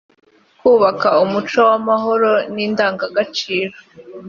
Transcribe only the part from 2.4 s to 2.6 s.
n